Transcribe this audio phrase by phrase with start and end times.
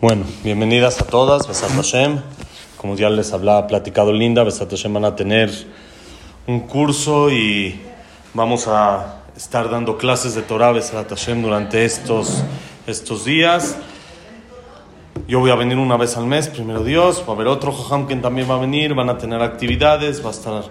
[0.00, 2.20] Bueno, bienvenidas a todas, Besat Hashem.
[2.76, 5.50] Como ya les hablaba, platicado Linda, Besat Hashem van a tener
[6.46, 7.80] un curso y
[8.34, 12.42] vamos a estar dando clases de Torah, Besat Hashem, durante estos,
[12.86, 13.76] estos días.
[15.28, 18.06] Yo voy a venir una vez al mes, primero Dios, va a haber otro Jojam
[18.06, 20.64] quien también va a venir, van a tener actividades, va a estar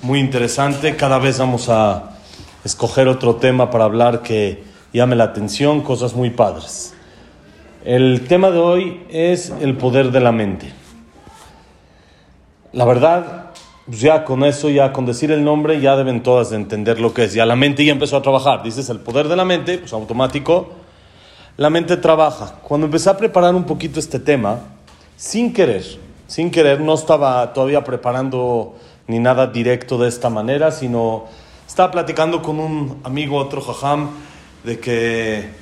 [0.00, 0.96] muy interesante.
[0.96, 2.16] Cada vez vamos a
[2.64, 6.94] escoger otro tema para hablar que llame la atención, cosas muy padres.
[7.84, 10.72] El tema de hoy es el poder de la mente.
[12.72, 13.50] La verdad,
[13.86, 17.12] pues ya con eso, ya con decir el nombre, ya deben todas de entender lo
[17.12, 17.34] que es.
[17.34, 18.62] Ya la mente ya empezó a trabajar.
[18.62, 20.68] Dices el poder de la mente, pues automático,
[21.56, 22.54] la mente trabaja.
[22.62, 24.60] Cuando empecé a preparar un poquito este tema,
[25.16, 25.84] sin querer,
[26.28, 28.76] sin querer, no estaba todavía preparando
[29.08, 31.24] ni nada directo de esta manera, sino
[31.66, 34.10] estaba platicando con un amigo, otro jajam,
[34.62, 35.61] de que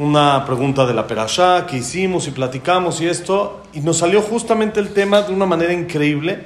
[0.00, 4.80] una pregunta de la Perashá que hicimos y platicamos y esto, y nos salió justamente
[4.80, 6.42] el tema de una manera increíble.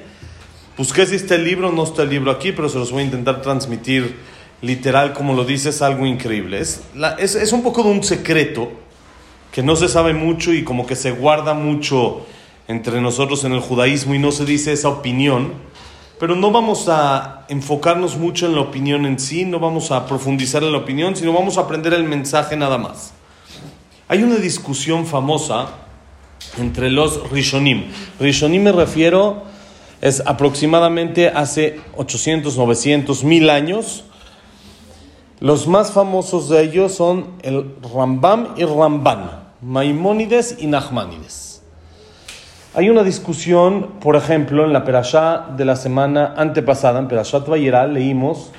[0.76, 3.04] Busqué si está el libro, no está el libro aquí, pero se los voy a
[3.04, 4.16] intentar transmitir
[4.60, 6.58] literal, como lo dice, es algo increíble.
[6.58, 6.82] Es,
[7.20, 8.72] es, es un poco de un secreto
[9.52, 12.26] que no se sabe mucho y como que se guarda mucho
[12.66, 15.52] entre nosotros en el judaísmo y no se dice esa opinión,
[16.18, 20.64] pero no vamos a enfocarnos mucho en la opinión en sí, no vamos a profundizar
[20.64, 23.13] en la opinión, sino vamos a aprender el mensaje nada más.
[24.06, 25.68] Hay una discusión famosa
[26.58, 27.84] entre los Rishonim.
[28.20, 29.44] Rishonim me refiero,
[30.02, 34.04] es aproximadamente hace 800, 900, 1000 años.
[35.40, 39.30] Los más famosos de ellos son el Rambam y Ramban,
[39.62, 41.62] Maimónides y Nachmanides.
[42.74, 47.86] Hay una discusión, por ejemplo, en la Perashá de la semana antepasada, en Perashat Vayera,
[47.86, 48.50] leímos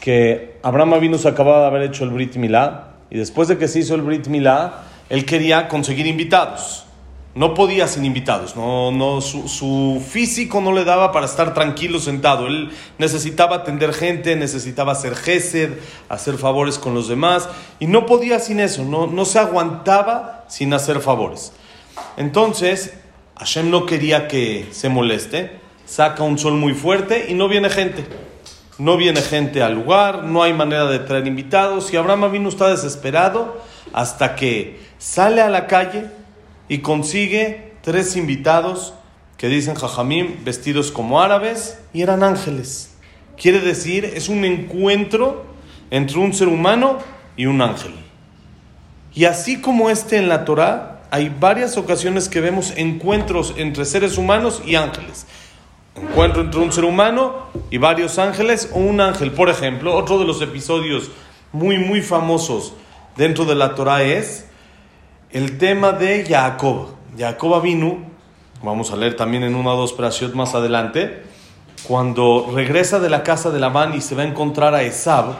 [0.00, 3.68] que Abraham Avinu se acababa de haber hecho el Brit Milá, y después de que
[3.68, 6.84] se hizo el Brit Milá, él quería conseguir invitados.
[7.34, 8.56] No podía sin invitados.
[8.56, 12.48] No, no, su, físico no le daba para estar tranquilo sentado.
[12.48, 15.74] Él necesitaba atender gente, necesitaba hacer gesed,
[16.08, 17.48] hacer favores con los demás.
[17.78, 18.84] Y no podía sin eso.
[18.84, 21.52] No, no se aguantaba sin hacer favores.
[22.16, 22.94] Entonces,
[23.36, 25.52] Hashem no quería que se moleste.
[25.86, 28.04] Saca un sol muy fuerte y no viene gente
[28.78, 32.68] no viene gente al lugar, no hay manera de traer invitados y Abraham vino está
[32.68, 33.60] desesperado
[33.92, 36.06] hasta que sale a la calle
[36.68, 38.94] y consigue tres invitados
[39.36, 42.94] que dicen Jajamim vestidos como árabes y eran ángeles.
[43.36, 45.44] Quiere decir, es un encuentro
[45.90, 46.98] entre un ser humano
[47.36, 47.94] y un ángel.
[49.14, 54.18] Y así como este en la Torah, hay varias ocasiones que vemos encuentros entre seres
[54.18, 55.26] humanos y ángeles
[56.02, 59.32] encuentro entre un ser humano y varios ángeles o un ángel.
[59.32, 61.10] Por ejemplo, otro de los episodios
[61.52, 62.74] muy, muy famosos
[63.16, 64.48] dentro de la Torah es
[65.30, 66.88] el tema de Jacob.
[67.18, 67.98] Jacob vino,
[68.62, 71.22] vamos a leer también en una o dos prasiot más adelante,
[71.82, 75.36] cuando regresa de la casa de Labán y se va a encontrar a Esab,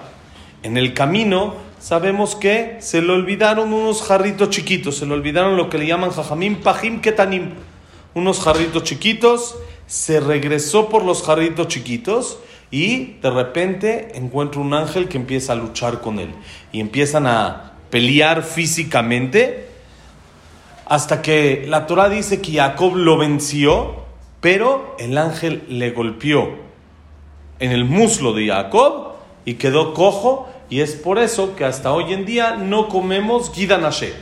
[0.63, 5.71] en el camino sabemos que se le olvidaron unos jarritos chiquitos, se le olvidaron lo
[5.71, 7.55] que le llaman jajamim pajim ketanim,
[8.15, 9.57] unos jarritos chiquitos
[9.89, 12.39] se regresó por los jarritos chiquitos
[12.71, 16.35] y de repente encuentra un ángel que empieza a luchar con él.
[16.71, 19.67] Y empiezan a pelear físicamente
[20.85, 24.05] hasta que la Torah dice que Jacob lo venció,
[24.43, 26.51] pero el ángel le golpeó
[27.59, 29.15] en el muslo de Jacob
[29.47, 30.51] y quedó cojo.
[30.69, 34.13] Y es por eso que hasta hoy en día no comemos gidanashe,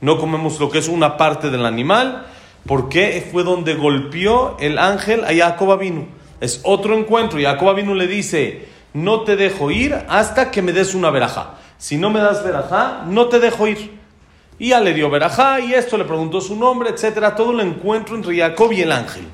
[0.00, 2.26] no comemos lo que es una parte del animal
[2.66, 6.06] porque fue donde golpeó el ángel a Jacob vino.
[6.40, 7.40] Es otro encuentro.
[7.40, 11.54] Jacob vino le dice, no te dejo ir hasta que me des una verajá.
[11.78, 13.98] Si no me das verajá, no te dejo ir.
[14.58, 17.34] Y ya le dio verajá y esto le preguntó su nombre, etcétera.
[17.34, 19.24] Todo el encuentro entre Jacob y el ángel.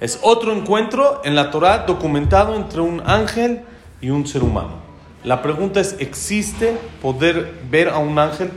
[0.00, 3.60] Es otro encuentro en la Torah documentado entre un ángel
[4.00, 4.80] y un ser humano.
[5.22, 8.50] La pregunta es, ¿existe poder ver a un ángel?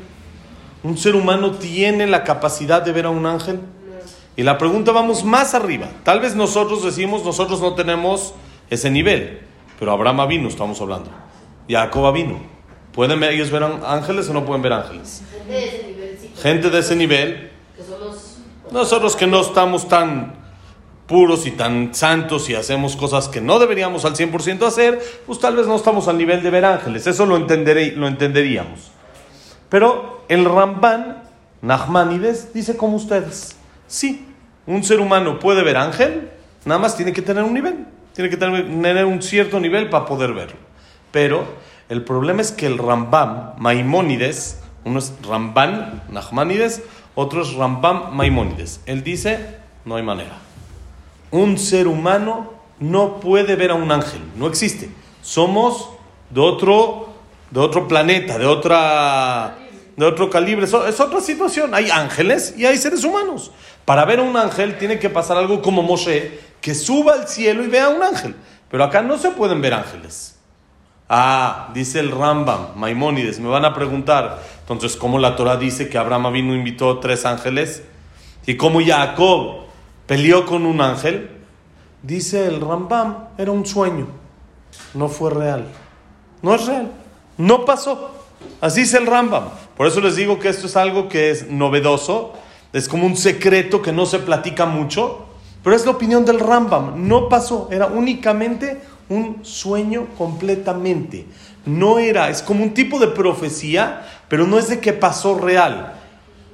[0.83, 3.61] ¿Un ser humano tiene la capacidad de ver a un ángel?
[4.35, 5.87] Y la pregunta vamos más arriba.
[6.03, 8.33] Tal vez nosotros decimos, nosotros no tenemos
[8.69, 9.41] ese nivel,
[9.79, 11.09] pero Abraham vino, estamos hablando.
[11.69, 12.39] Jacob vino.
[12.91, 15.23] ¿Pueden ver, ellos ver ángeles o no pueden ver ángeles?
[16.41, 17.51] Gente de ese nivel.
[18.71, 20.43] Nosotros que no estamos tan
[21.07, 25.55] puros y tan santos y hacemos cosas que no deberíamos al 100% hacer, pues tal
[25.55, 27.05] vez no estamos al nivel de ver ángeles.
[27.07, 28.92] Eso lo, entenderé, lo entenderíamos.
[29.73, 31.23] Pero el Ramban,
[31.63, 33.55] Nachmanides, dice como ustedes.
[33.87, 34.27] Sí,
[34.67, 36.29] un ser humano puede ver ángel,
[36.63, 37.87] nada más tiene que tener un nivel.
[38.13, 40.57] Tiene que tener un cierto nivel para poder verlo.
[41.11, 41.45] Pero
[41.89, 46.83] el problema es que el Rambam, Maimónides, uno es Ramban, Nachmanides,
[47.15, 48.79] otro es Rambam Maimónides.
[48.85, 50.37] Él dice, no hay manera.
[51.31, 54.91] Un ser humano no puede ver a un ángel, no existe.
[55.23, 55.89] Somos
[56.29, 57.09] de otro,
[57.49, 59.57] de otro planeta, de otra
[59.95, 60.65] de otro calibre.
[60.65, 61.73] Es otra situación.
[61.73, 63.51] Hay ángeles y hay seres humanos.
[63.85, 67.63] Para ver a un ángel tiene que pasar algo como Moshe, que suba al cielo
[67.63, 68.35] y vea a un ángel.
[68.69, 70.33] Pero acá no se pueden ver ángeles.
[71.09, 75.97] Ah, dice el Rambam, Maimónides, me van a preguntar, entonces, ¿cómo la Torah dice que
[75.97, 77.83] Abraham vino invitó tres ángeles?
[78.47, 79.65] ¿Y cómo Jacob
[80.07, 81.29] peleó con un ángel?
[82.01, 84.07] Dice el Rambam, era un sueño,
[84.93, 85.67] no fue real.
[86.41, 86.91] No es real,
[87.37, 88.11] no pasó.
[88.59, 89.49] Así es el Rambam.
[89.77, 92.33] Por eso les digo que esto es algo que es novedoso,
[92.73, 95.25] es como un secreto que no se platica mucho,
[95.63, 97.07] pero es la opinión del Rambam.
[97.07, 101.25] No pasó, era únicamente un sueño completamente.
[101.65, 105.93] No era, es como un tipo de profecía, pero no es de que pasó real.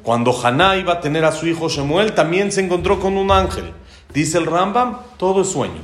[0.03, 3.73] Cuando Haná iba a tener a su hijo Shemuel, también se encontró con un ángel.
[4.13, 5.81] Dice el Rambam, todo es sueño.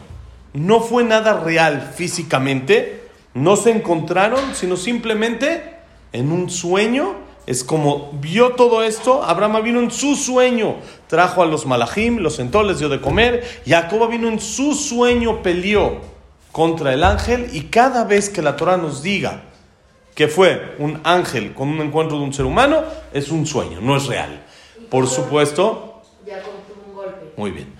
[0.53, 5.75] No fue nada real físicamente, no se encontraron, sino simplemente
[6.13, 7.24] en un sueño.
[7.47, 10.77] Es como vio todo esto, Abraham vino en su sueño,
[11.07, 15.43] trajo a los malachim, los sentó, les dio de comer, Jacob vino en su sueño,
[15.43, 16.01] peleó
[16.51, 19.43] contra el ángel y cada vez que la Torah nos diga
[20.15, 22.81] que fue un ángel con un encuentro de un ser humano,
[23.13, 24.43] es un sueño, no es real.
[24.89, 26.01] Por supuesto...
[27.37, 27.75] Muy bien.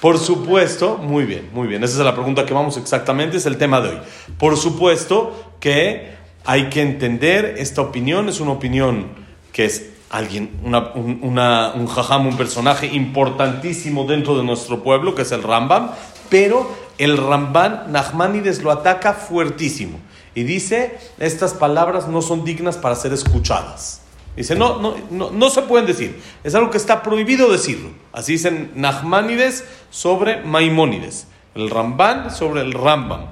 [0.00, 1.84] Por supuesto, muy bien, muy bien.
[1.84, 3.98] Esa es la pregunta que vamos exactamente, es el tema de hoy.
[4.38, 9.08] Por supuesto que hay que entender esta opinión, es una opinión
[9.52, 15.42] que es alguien, un jajam, un personaje importantísimo dentro de nuestro pueblo, que es el
[15.42, 15.90] Rambam,
[16.28, 19.98] pero el Ramban Nachmanides lo ataca fuertísimo
[20.34, 24.02] y dice, estas palabras no son dignas para ser escuchadas.
[24.36, 27.90] Dice, no, no, no, no se pueden decir, es algo que está prohibido decirlo.
[28.12, 33.26] Así dicen Nachmanides sobre Maimónides, el Ramban sobre el Rambam.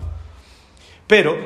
[1.06, 1.36] Pero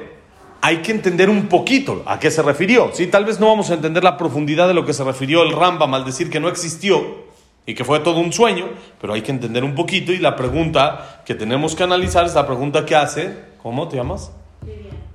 [0.65, 2.91] hay que entender un poquito a qué se refirió.
[2.95, 3.09] ¿sí?
[3.09, 5.93] Tal vez no vamos a entender la profundidad de lo que se refirió el Rambam
[5.93, 7.33] al decir que no existió
[7.67, 8.67] y que fue todo un sueño,
[9.01, 12.47] pero hay que entender un poquito y la pregunta que tenemos que analizar es la
[12.47, 14.31] pregunta que hace, ¿cómo te llamas?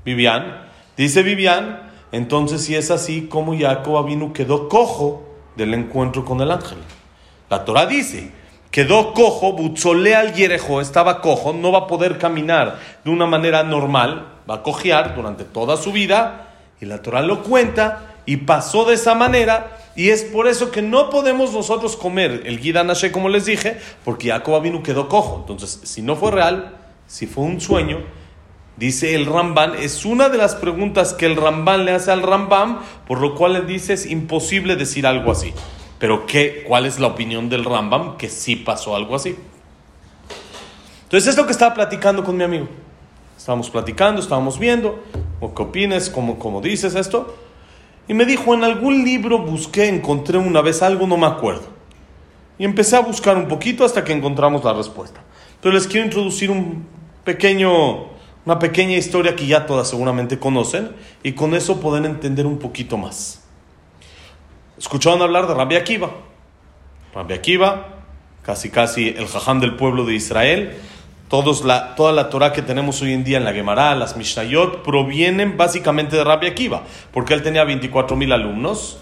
[0.03, 0.65] Vivian.
[0.97, 5.23] Dice Vivian, entonces si es así, ¿cómo Jacob vino quedó cojo
[5.55, 6.79] del encuentro con el ángel?
[7.49, 8.31] La Torah dice,
[8.69, 13.63] quedó cojo, butzole al yerejo, estaba cojo, no va a poder caminar de una manera
[13.63, 18.85] normal, va a cojear durante toda su vida, y la Torah lo cuenta, y pasó
[18.85, 23.29] de esa manera, y es por eso que no podemos nosotros comer el Gidanashe, como
[23.29, 25.37] les dije, porque Jacob vino quedó cojo.
[25.39, 26.75] Entonces, si no fue real,
[27.07, 27.99] si fue un sueño,
[28.75, 32.79] dice el Ramban, es una de las preguntas que el Ramban le hace al Rambam,
[33.07, 35.53] por lo cual le dice es imposible decir algo así.
[35.99, 38.17] Pero ¿qué, ¿cuál es la opinión del Rambam?
[38.17, 39.35] Que sí pasó algo así.
[41.03, 42.67] Entonces es lo que estaba platicando con mi amigo.
[43.47, 45.01] Estábamos platicando, estábamos viendo,
[45.39, 46.09] ¿qué opinas?
[46.09, 47.33] ¿Cómo, cómo dices esto?
[48.05, 51.63] Y me dijo, en algún libro busqué, encontré una vez algo, no me acuerdo.
[52.59, 55.21] Y empecé a buscar un poquito hasta que encontramos la respuesta.
[55.61, 56.85] Pero les quiero introducir un
[57.23, 58.07] pequeño,
[58.45, 60.91] una pequeña historia que ya todas seguramente conocen
[61.23, 63.47] y con eso pueden entender un poquito más.
[64.77, 66.11] Escucharon hablar de Rabbi Akiva.
[67.13, 67.95] Rabbi Akiva,
[68.41, 70.77] casi casi el jajam del pueblo de Israel.
[71.29, 74.81] Todos la, toda la Torah que tenemos hoy en día en la Gemara, las Mishnayot,
[74.83, 78.99] provienen básicamente de Rabbi Akiva, porque él tenía 24.000 alumnos,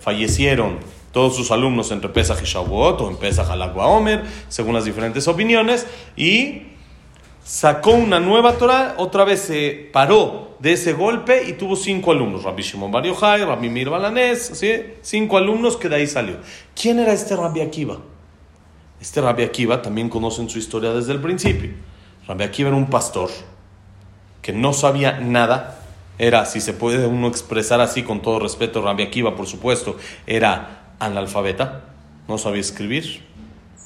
[0.00, 0.78] fallecieron
[1.12, 5.28] todos sus alumnos entre Pesach y Shavuot, o en Pesach al Omer, según las diferentes
[5.28, 6.62] opiniones, y
[7.44, 12.44] sacó una nueva Torah, otra vez se paró de ese golpe y tuvo cinco alumnos,
[12.44, 14.72] Rabbi Shimon Bar Yochai, Rabbi Mir Balanés, ¿sí?
[15.02, 16.36] cinco alumnos que de ahí salió.
[16.74, 17.98] ¿Quién era este Rabbi Akiva?
[19.00, 21.70] Este Rabbi Akiva también conocen su historia desde el principio.
[22.26, 23.30] Rabbi Akiva era un pastor
[24.42, 25.80] que no sabía nada,
[26.18, 30.94] era, si se puede uno expresar así con todo respeto, Rabbi Akiva, por supuesto, era
[30.98, 31.84] analfabeta,
[32.26, 33.22] no sabía escribir,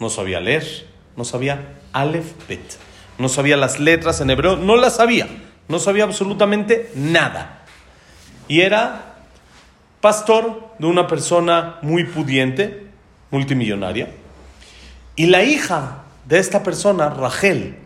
[0.01, 2.79] no sabía leer, no sabía Aleph Bet
[3.19, 5.29] no sabía las letras en hebreo, no las sabía,
[5.69, 7.63] no sabía absolutamente nada.
[8.49, 9.15] Y era
[10.01, 12.87] pastor de una persona muy pudiente,
[13.31, 14.11] multimillonaria,
[15.17, 17.77] y la hija de esta persona, Rachel,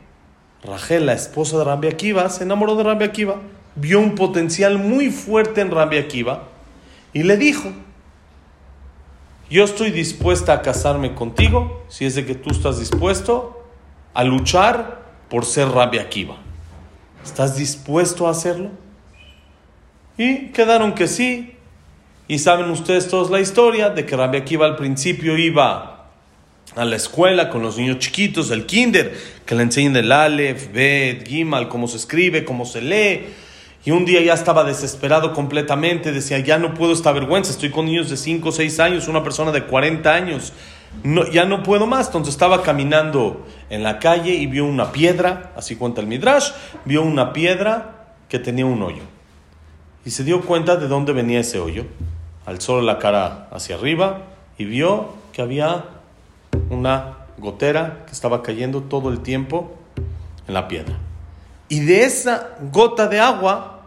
[0.62, 3.37] Rachel, la esposa de Rabbi Akiva, se enamoró de Rabbi Akiva,
[3.75, 6.45] vio un potencial muy fuerte en Rabbi Akiva
[7.12, 7.71] y le dijo,
[9.49, 13.64] yo estoy dispuesta a casarme contigo si es de que tú estás dispuesto
[14.14, 16.37] a luchar por ser Rabbi Akiva.
[17.25, 18.71] ¿Estás dispuesto a hacerlo?
[20.16, 21.52] Y quedaron que sí.
[22.28, 25.96] Y saben ustedes todos la historia de que Rabbi Akiva al principio iba
[26.75, 31.26] a la escuela con los niños chiquitos, el kinder, que le enseñan el Aleph, Bet,
[31.26, 33.26] Gimal, cómo se escribe, cómo se lee.
[33.85, 37.87] Y un día ya estaba desesperado completamente, decía, ya no puedo esta vergüenza, estoy con
[37.87, 40.52] niños de 5 o 6 años, una persona de 40 años,
[41.04, 42.06] no, ya no puedo más.
[42.06, 46.50] Entonces estaba caminando en la calle y vio una piedra, así cuenta el Midrash,
[46.85, 49.02] vio una piedra que tenía un hoyo.
[50.04, 51.85] Y se dio cuenta de dónde venía ese hoyo.
[52.44, 54.23] Alzó la cara hacia arriba
[54.58, 55.85] y vio que había
[56.71, 59.75] una gotera que estaba cayendo todo el tiempo
[60.49, 60.97] en la piedra.
[61.69, 63.83] Y de esa gota de agua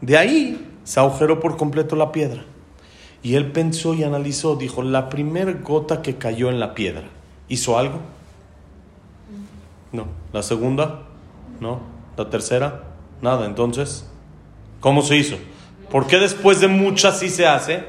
[0.00, 2.44] de ahí se agujeró por completo la piedra.
[3.22, 7.04] Y él pensó y analizó, dijo, la primera gota que cayó en la piedra,
[7.48, 8.00] ¿hizo algo?
[9.92, 10.06] No.
[10.32, 11.02] ¿La segunda?
[11.60, 11.80] No.
[12.16, 12.84] ¿La tercera?
[13.20, 13.46] Nada.
[13.46, 14.08] Entonces,
[14.80, 15.36] ¿cómo se hizo?
[15.90, 17.84] ¿Por qué después de muchas sí se hace?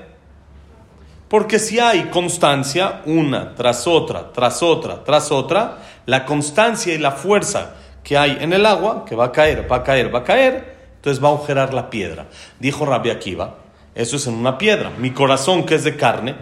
[1.32, 7.12] Porque si hay constancia, una tras otra, tras otra, tras otra, la constancia y la
[7.12, 10.24] fuerza que hay en el agua, que va a caer, va a caer, va a
[10.26, 12.26] caer, entonces va a agujerar la piedra.
[12.60, 13.56] Dijo Rabbi Akiva,
[13.96, 14.92] eso es en una piedra.
[14.98, 16.36] Mi corazón, que es de carne,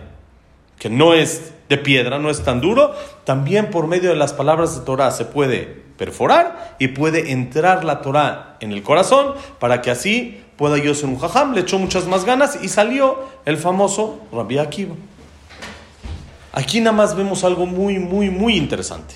[0.80, 4.76] que no es de piedra, no es tan duro, también por medio de las palabras
[4.76, 5.66] de Torah se puede
[6.00, 11.08] perforar y puede entrar la Torah en el corazón para que así pueda yo ser
[11.08, 11.54] un jajam.
[11.54, 14.94] Le echó muchas más ganas y salió el famoso Rabbi Akiva.
[16.52, 19.16] Aquí nada más vemos algo muy, muy, muy interesante.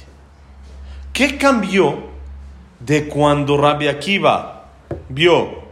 [1.12, 1.97] ¿Qué cambió
[2.79, 4.67] de cuando Rabbi Akiva
[5.09, 5.63] vio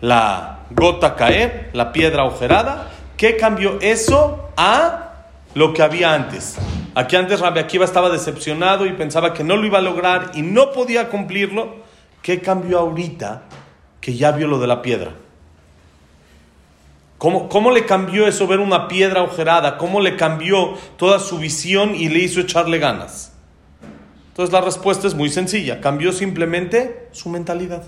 [0.00, 5.12] la gota caer, la piedra agujerada, ¿qué cambió eso a
[5.52, 6.56] lo que había antes?
[6.94, 10.40] Aquí antes Rabbi Akiva estaba decepcionado y pensaba que no lo iba a lograr y
[10.40, 11.84] no podía cumplirlo.
[12.22, 13.42] ¿Qué cambió ahorita
[14.06, 15.10] que ya vio lo de la piedra?
[17.18, 19.76] ¿Cómo, ¿Cómo, le cambió eso ver una piedra agujerada?
[19.76, 23.34] ¿Cómo le cambió toda su visión y le hizo echarle ganas?
[24.28, 25.82] Entonces la respuesta es muy sencilla.
[25.82, 27.82] Cambió simplemente su mentalidad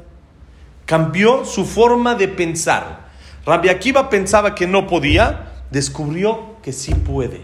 [0.88, 3.10] cambió su forma de pensar.
[3.44, 7.42] Rabbi Akiva pensaba que no podía, descubrió que sí puede.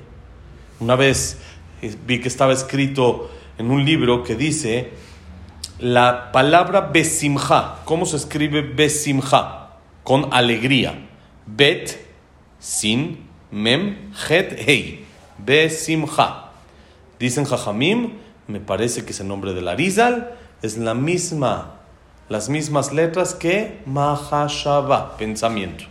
[0.81, 1.37] Una vez
[1.83, 4.93] eh, vi que estaba escrito en un libro que dice
[5.79, 7.77] la palabra besimha.
[7.85, 9.71] ¿Cómo se escribe besimha?
[10.03, 11.09] Con alegría.
[11.47, 11.99] Bet,
[12.59, 15.05] sin, mem, het, hei.
[15.39, 16.51] Besimha.
[17.19, 18.13] Dicen Jajamim,
[18.47, 21.75] me parece que es el nombre de la Rizal, es la misma
[22.29, 25.85] las mismas letras que Mahashava, pensamiento.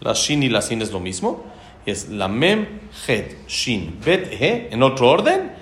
[0.00, 1.44] La Shin y la Sin es lo mismo.
[1.84, 2.66] Es la Mem,
[3.06, 5.52] Het, Shin, Bet, He, en otro orden.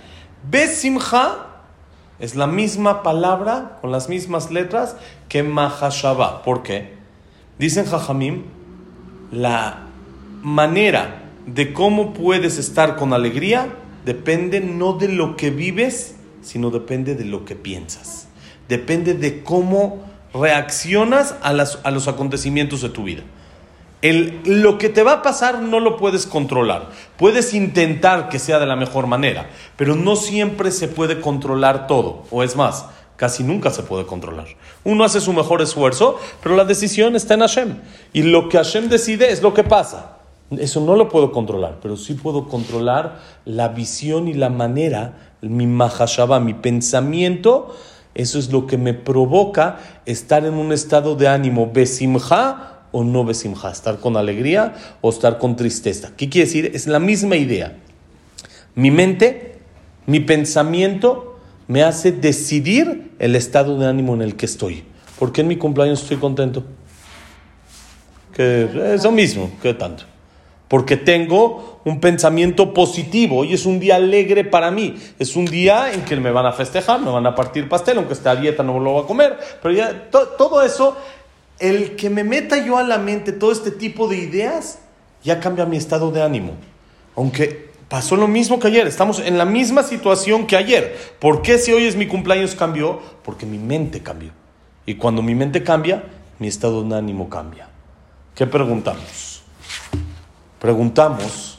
[0.42, 1.47] Besimha
[2.20, 4.96] es la misma palabra con las mismas letras
[5.28, 6.42] que Mahashava.
[6.42, 6.94] ¿Por qué?
[7.58, 8.44] Dicen Jajamim,
[9.30, 9.86] la
[10.42, 13.68] manera de cómo puedes estar con alegría
[14.04, 18.28] depende no de lo que vives, sino depende de lo que piensas.
[18.68, 23.22] Depende de cómo reaccionas a, los acontecimientos de tu vida.
[24.00, 26.90] El, lo que te va a pasar no lo puedes controlar.
[27.16, 32.24] Puedes intentar que sea de la mejor manera, pero no siempre se puede controlar todo.
[32.30, 32.86] O es más,
[33.16, 34.46] casi nunca se puede controlar.
[34.84, 37.76] Uno hace su mejor esfuerzo, pero la decisión está en Hashem.
[38.12, 40.18] Y lo que Hashem decide es lo que pasa.
[40.50, 45.66] Eso no lo puedo controlar, pero sí puedo controlar la visión y la manera, mi
[45.66, 47.74] mahashaba, mi pensamiento
[48.18, 53.24] eso es lo que me provoca estar en un estado de ánimo besimja o no
[53.24, 56.12] besimja, estar con alegría o estar con tristeza.
[56.16, 56.70] ¿Qué quiere decir?
[56.74, 57.76] Es la misma idea.
[58.74, 59.58] Mi mente,
[60.06, 64.84] mi pensamiento me hace decidir el estado de ánimo en el que estoy.
[65.18, 66.64] ¿Por qué en mi cumpleaños estoy contento?
[68.32, 70.04] Que es lo mismo, que tanto
[70.68, 74.96] porque tengo un pensamiento positivo y es un día alegre para mí.
[75.18, 78.12] Es un día en que me van a festejar, me van a partir pastel, aunque
[78.12, 80.96] esté a dieta no lo voy a comer, pero ya todo eso,
[81.58, 84.78] el que me meta yo a la mente todo este tipo de ideas,
[85.22, 86.54] ya cambia mi estado de ánimo.
[87.16, 90.96] Aunque pasó lo mismo que ayer, estamos en la misma situación que ayer.
[91.18, 93.00] ¿Por qué si hoy es mi cumpleaños cambió?
[93.24, 94.30] Porque mi mente cambió.
[94.86, 96.04] Y cuando mi mente cambia,
[96.38, 97.68] mi estado de ánimo cambia.
[98.34, 99.42] ¿Qué preguntamos?
[100.60, 101.58] Preguntamos,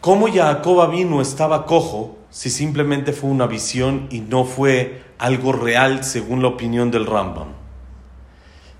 [0.00, 6.04] ¿cómo Jacob vino estaba cojo si simplemente fue una visión y no fue algo real
[6.04, 7.55] según la opinión del Rambam?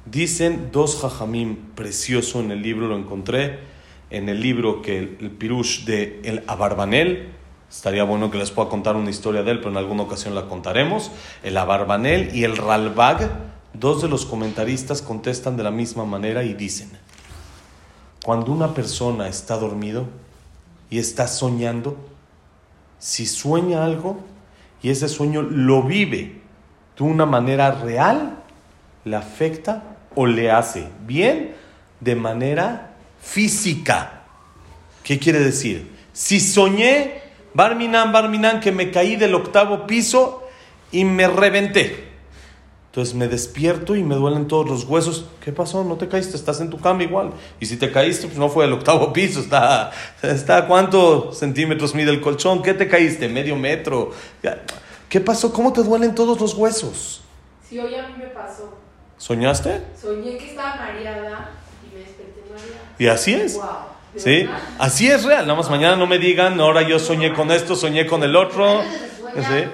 [0.06, 3.58] Dicen dos jajamim precioso en el libro, lo encontré
[4.10, 7.32] en el libro que el, pirush de el Abarbanel,
[7.68, 10.46] estaría bueno que les pueda contar una historia de él, pero en alguna ocasión la
[10.46, 11.10] contaremos,
[11.42, 13.30] el Abarbanel y el Ralbag,
[13.72, 16.90] dos de los comentaristas contestan de la misma manera y dicen,
[18.24, 20.06] Cuando una persona está dormido
[20.88, 21.96] y está soñando,
[23.00, 24.20] si sueña algo
[24.82, 26.40] y ese sueño lo vive
[26.96, 28.38] de una manera real,
[29.04, 31.54] le afecta o le hace bien
[32.00, 34.24] de manera física.
[35.04, 35.92] ¿Qué quiere decir?
[36.12, 37.22] Si soñé,
[37.54, 40.42] Barminan, Barminan, que me caí del octavo piso
[40.90, 42.06] y me reventé.
[42.86, 45.26] Entonces me despierto y me duelen todos los huesos.
[45.44, 45.84] ¿Qué pasó?
[45.84, 47.30] No te caíste, estás en tu cama igual.
[47.60, 49.92] Y si te caíste, pues no fue el octavo piso, está,
[50.22, 52.62] está cuántos centímetros mide el colchón.
[52.62, 53.28] ¿Qué te caíste?
[53.28, 54.12] Medio metro.
[55.10, 55.52] ¿Qué pasó?
[55.52, 57.22] ¿Cómo te duelen todos los huesos?
[57.68, 58.85] Sí, hoy a mí me pasó.
[59.18, 59.82] ¿Soñaste?
[60.00, 61.50] Soñé que estaba mareada
[61.84, 62.94] y me desperté mareada.
[62.98, 63.54] Y así es.
[63.54, 63.64] Wow.
[64.14, 64.50] ¿de ¿Sí?
[64.78, 65.46] Así es real.
[65.46, 68.82] Nada más mañana no me digan, ahora yo soñé con esto, soñé con el otro.
[69.34, 69.64] ¿Sí?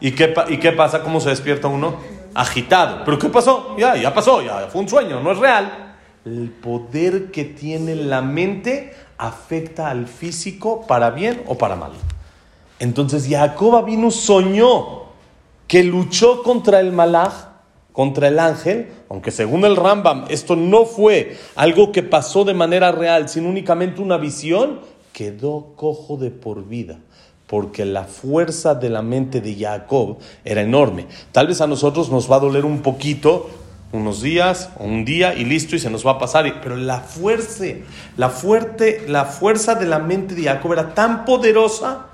[0.00, 1.02] ¿Y qué, ¿Y qué pasa?
[1.02, 1.96] ¿Cómo se despierta uno?
[2.34, 3.02] Agitado.
[3.04, 3.76] ¿Pero qué pasó?
[3.78, 5.94] Ya, ya pasó, ya fue un sueño, no es real.
[6.24, 11.92] El poder que tiene la mente afecta al físico para bien o para mal.
[12.78, 15.05] Entonces Jacob vino soñó
[15.66, 17.32] que luchó contra el malaj,
[17.92, 22.92] contra el ángel, aunque según el Rambam esto no fue algo que pasó de manera
[22.92, 24.80] real, sino únicamente una visión,
[25.12, 26.98] quedó cojo de por vida,
[27.46, 31.06] porque la fuerza de la mente de Jacob era enorme.
[31.32, 33.48] Tal vez a nosotros nos va a doler un poquito,
[33.92, 37.64] unos días, un día y listo y se nos va a pasar, pero la fuerza,
[38.16, 42.08] la fuerte, la fuerza de la mente de Jacob era tan poderosa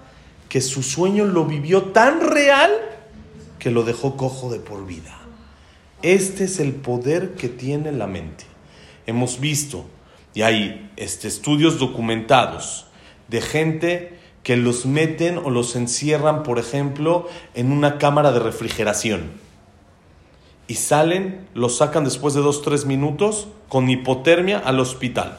[0.48, 2.70] que su sueño lo vivió tan real
[3.62, 5.16] que lo dejó cojo de por vida.
[6.02, 8.44] Este es el poder que tiene la mente.
[9.06, 9.84] Hemos visto,
[10.34, 12.86] y hay este, estudios documentados,
[13.28, 19.30] de gente que los meten o los encierran, por ejemplo, en una cámara de refrigeración.
[20.66, 25.38] Y salen, los sacan después de dos, tres minutos con hipotermia al hospital.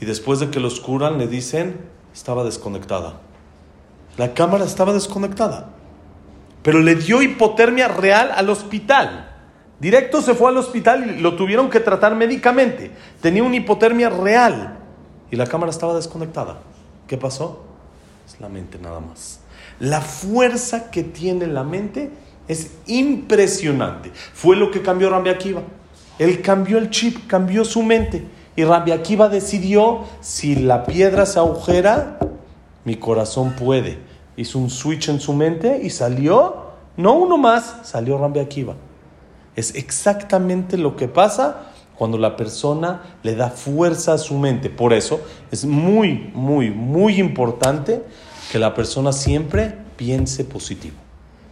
[0.00, 1.76] Y después de que los curan, le dicen,
[2.14, 3.20] estaba desconectada.
[4.16, 5.73] La cámara estaba desconectada.
[6.64, 9.30] Pero le dio hipotermia real al hospital.
[9.78, 12.90] Directo se fue al hospital y lo tuvieron que tratar médicamente.
[13.20, 14.78] Tenía una hipotermia real.
[15.30, 16.60] Y la cámara estaba desconectada.
[17.06, 17.64] ¿Qué pasó?
[18.26, 19.40] Es la mente nada más.
[19.78, 22.10] La fuerza que tiene la mente
[22.48, 24.10] es impresionante.
[24.32, 25.60] Fue lo que cambió Rabbi Akiva.
[26.18, 28.24] Él cambió el chip, cambió su mente.
[28.56, 32.18] Y Rabbi Akiva decidió, si la piedra se agujera,
[32.86, 33.98] mi corazón puede.
[34.36, 38.74] Hizo un switch en su mente y salió, no uno más, salió Rabbi Akiva.
[39.56, 44.70] Es exactamente lo que pasa cuando la persona le da fuerza a su mente.
[44.70, 45.20] Por eso
[45.50, 48.02] es muy, muy, muy importante
[48.50, 50.96] que la persona siempre piense positivo.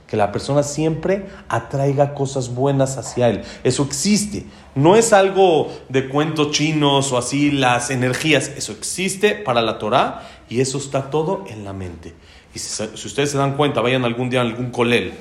[0.07, 3.43] Que la persona siempre atraiga cosas buenas hacia él.
[3.65, 4.45] Eso existe.
[4.75, 8.49] No es algo de cuentos chinos o así, las energías.
[8.49, 12.15] Eso existe para la Torah y eso está todo en la mente.
[12.55, 15.13] Y si, si ustedes se dan cuenta, vayan algún día a algún colel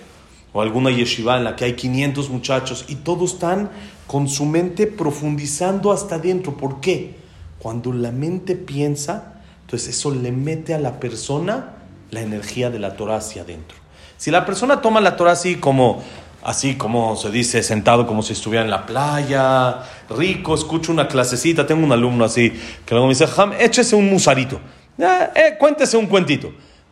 [0.53, 3.69] o alguna yeshiva en la que hay 500 muchachos y todos están
[4.07, 6.57] con su mente profundizando hasta adentro.
[6.57, 7.15] ¿Por qué?
[7.59, 11.75] Cuando la mente piensa, entonces eso le mete a la persona
[12.09, 13.77] la energía de la Torah hacia adentro.
[14.17, 16.03] Si la persona toma la Torah así como,
[16.43, 21.65] así como se dice, sentado como si estuviera en la playa, rico, escucho una clasecita,
[21.65, 24.59] tengo un alumno así, que luego me dice, Ham, échese un musarito,
[24.97, 26.51] eh, eh, cuéntese un cuentito.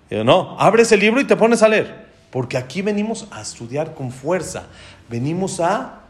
[0.10, 2.10] Yo, no, abres el libro y te pones a leer.
[2.32, 4.68] Porque aquí venimos a estudiar con fuerza,
[5.10, 6.02] venimos a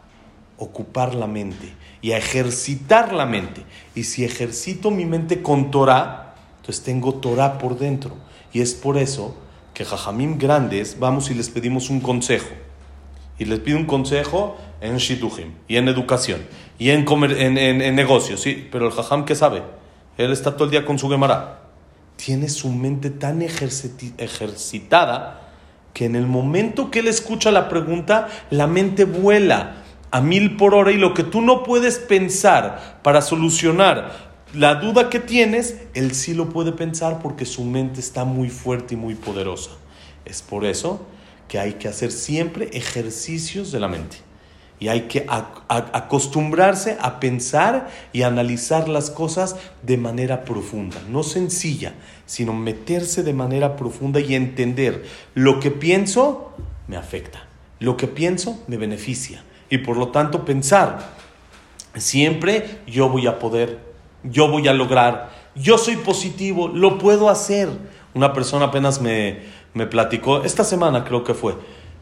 [0.58, 3.64] ocupar la mente y a ejercitar la mente.
[3.94, 8.16] Y si ejercito mi mente con Torah, entonces tengo Torah por dentro.
[8.52, 9.36] Y es por eso
[9.72, 12.50] que jajamim grandes vamos y les pedimos un consejo.
[13.38, 16.42] Y les pido un consejo en shidujim y en educación
[16.78, 18.40] y en, comer, en, en, en negocios.
[18.40, 18.68] ¿sí?
[18.70, 19.62] Pero el jajam, ¿qué sabe?
[20.18, 21.59] Él está todo el día con su gemara.
[22.22, 25.40] Tiene su mente tan ejercitada
[25.94, 29.76] que en el momento que él escucha la pregunta, la mente vuela
[30.10, 35.08] a mil por hora y lo que tú no puedes pensar para solucionar la duda
[35.08, 39.14] que tienes, él sí lo puede pensar porque su mente está muy fuerte y muy
[39.14, 39.70] poderosa.
[40.26, 41.06] Es por eso
[41.48, 44.18] que hay que hacer siempre ejercicios de la mente.
[44.80, 50.96] Y hay que ac- ac- acostumbrarse a pensar y analizar las cosas de manera profunda,
[51.08, 51.92] no sencilla,
[52.24, 56.52] sino meterse de manera profunda y entender lo que pienso
[56.88, 57.46] me afecta,
[57.78, 59.44] lo que pienso me beneficia.
[59.68, 60.98] Y por lo tanto pensar,
[61.94, 63.78] siempre yo voy a poder,
[64.24, 67.68] yo voy a lograr, yo soy positivo, lo puedo hacer.
[68.14, 69.40] Una persona apenas me,
[69.74, 71.54] me platicó, esta semana creo que fue,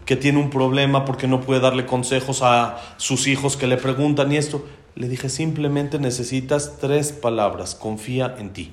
[0.09, 4.33] que tiene un problema porque no puede darle consejos a sus hijos que le preguntan
[4.33, 4.65] y esto.
[4.95, 8.73] Le dije, simplemente necesitas tres palabras, confía en ti.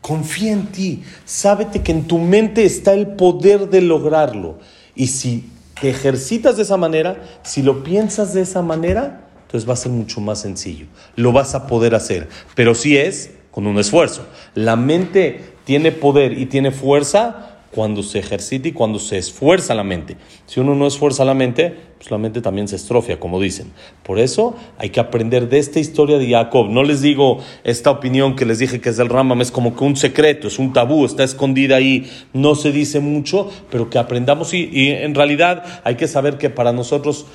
[0.00, 4.58] Confía en ti, sábete que en tu mente está el poder de lograrlo.
[4.94, 9.74] Y si te ejercitas de esa manera, si lo piensas de esa manera, entonces va
[9.74, 10.86] a ser mucho más sencillo.
[11.16, 14.24] Lo vas a poder hacer, pero si es con un esfuerzo.
[14.54, 19.84] La mente tiene poder y tiene fuerza cuando se ejercita y cuando se esfuerza la
[19.84, 20.16] mente.
[20.46, 23.72] Si uno no esfuerza la mente, pues la mente también se estrofia, como dicen.
[24.02, 26.68] Por eso hay que aprender de esta historia de Jacob.
[26.68, 29.84] No les digo esta opinión que les dije que es del Rambam, es como que
[29.84, 34.54] un secreto, es un tabú, está escondida ahí, no se dice mucho, pero que aprendamos
[34.54, 37.26] y, y en realidad hay que saber que para nosotros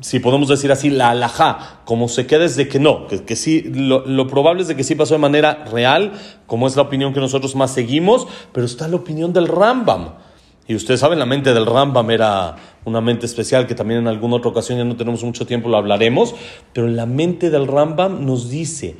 [0.00, 3.36] si podemos decir así, la alajá, como se queda es de que no, que, que
[3.36, 6.12] sí, lo, lo, probable es de que sí pasó de manera real,
[6.46, 10.14] como es la opinión que nosotros más seguimos, pero está la opinión del Rambam.
[10.66, 14.36] Y ustedes saben, la mente del Rambam era una mente especial que también en alguna
[14.36, 16.34] otra ocasión, ya no tenemos mucho tiempo, lo hablaremos,
[16.72, 18.96] pero la mente del Rambam nos dice,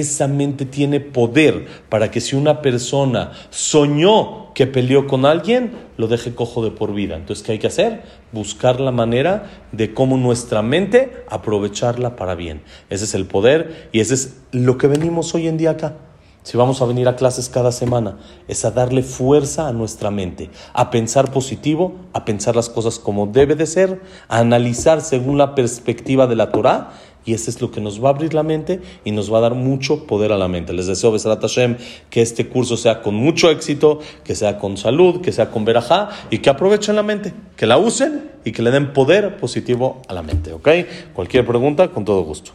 [0.00, 6.08] esa mente tiene poder para que si una persona soñó que peleó con alguien, lo
[6.08, 7.16] deje cojo de por vida.
[7.16, 8.02] Entonces, ¿qué hay que hacer?
[8.32, 12.62] Buscar la manera de cómo nuestra mente aprovecharla para bien.
[12.90, 15.96] Ese es el poder y ese es lo que venimos hoy en día acá.
[16.44, 20.50] Si vamos a venir a clases cada semana, es a darle fuerza a nuestra mente,
[20.74, 25.54] a pensar positivo, a pensar las cosas como debe de ser, a analizar según la
[25.54, 26.92] perspectiva de la Torah
[27.24, 29.42] y eso es lo que nos va a abrir la mente y nos va a
[29.42, 30.72] dar mucho poder a la mente.
[30.72, 31.76] Les deseo, Besarat Hashem,
[32.10, 36.10] que este curso sea con mucho éxito, que sea con salud, que sea con verajá
[36.30, 40.14] y que aprovechen la mente, que la usen y que le den poder positivo a
[40.14, 40.52] la mente.
[40.52, 40.68] ¿Ok?
[41.14, 42.52] Cualquier pregunta, con todo gusto.